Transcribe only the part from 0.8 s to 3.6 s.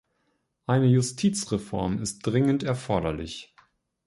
Justizreform ist dringend erforderlich.